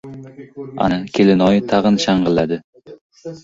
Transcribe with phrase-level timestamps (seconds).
[0.85, 2.61] —Ana!— Kelinoyi tag‘in shang‘illadi.